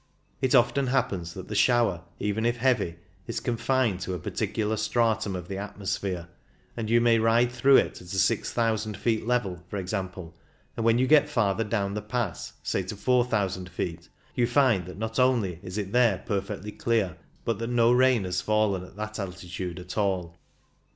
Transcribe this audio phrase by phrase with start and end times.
[0.41, 2.95] It often happens that the shower, even if heavy,
[3.27, 6.27] is confined to a particular stratum of the atmosphere,
[6.75, 10.35] and you may ride through it at a six thousand feet level, for example,
[10.75, 14.87] and when you get farther down the pass, say to four thousand feet, you find
[14.87, 17.15] that not only is it there perfectly clear,
[17.45, 20.35] but that no rain has fallen at that altitude at all.